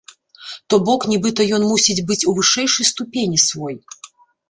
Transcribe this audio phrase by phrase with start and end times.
[0.73, 3.75] То бок нібыта ён мусіць быць у вышэйшай ступені свой.